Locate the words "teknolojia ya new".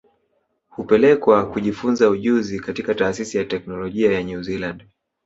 3.45-4.41